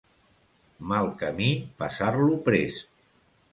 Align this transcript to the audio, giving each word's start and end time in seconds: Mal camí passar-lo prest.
Mal 0.91 1.09
camí 1.19 1.51
passar-lo 1.83 2.41
prest. 2.51 2.93